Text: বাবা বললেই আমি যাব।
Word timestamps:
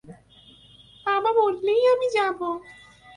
বাবা 1.05 1.31
বললেই 1.33 1.81
আমি 1.93 2.07
যাব। 2.13 2.39